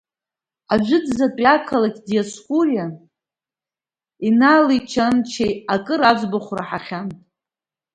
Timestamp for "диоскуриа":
2.07-2.85